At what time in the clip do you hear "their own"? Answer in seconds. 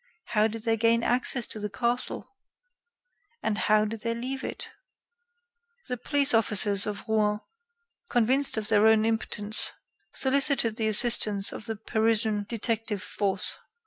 8.69-9.05